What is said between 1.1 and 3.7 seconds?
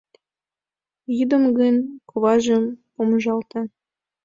Йӱдым гын коважым помыжалта.